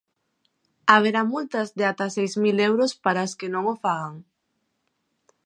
[0.93, 4.15] Haberá multas de ata seis mil euros para as que non o fagan.